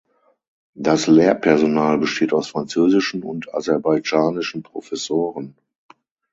Das 0.73 1.05
Lehrpersonal 1.05 1.99
besteht 1.99 2.33
aus 2.33 2.47
französischen 2.47 3.21
und 3.21 3.53
aserbaidschanischen 3.53 4.63
Professoren. 4.63 5.55